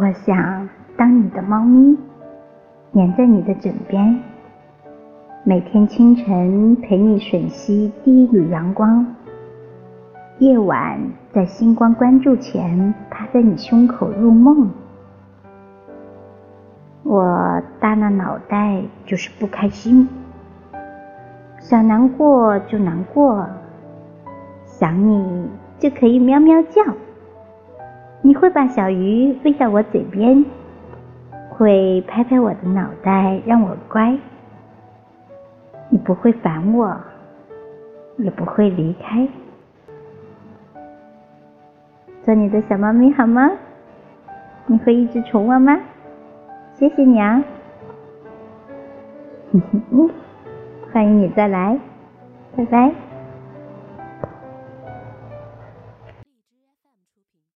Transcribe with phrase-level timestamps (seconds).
[0.00, 1.98] 我想当你的猫咪，
[2.92, 4.22] 黏在你的枕边，
[5.42, 9.04] 每天清晨陪你吮吸第一缕阳光，
[10.38, 11.00] 夜晚
[11.32, 14.70] 在星光关注前趴在你胸口入梦。
[17.02, 20.08] 我耷拉脑袋就是不开心，
[21.58, 23.44] 想难过就难过，
[24.64, 25.48] 想你
[25.80, 26.84] 就可以喵喵叫。
[28.28, 30.44] 你会把小鱼喂到我嘴边，
[31.48, 34.18] 会拍拍我的脑袋让我乖。
[35.88, 36.94] 你不会烦我，
[38.18, 39.26] 也不会离开。
[42.22, 43.50] 做你的小猫咪好吗？
[44.66, 45.80] 你会一直宠我吗？
[46.74, 47.42] 谢谢你啊！
[50.92, 51.78] 欢迎你再来，
[52.54, 53.07] 拜拜。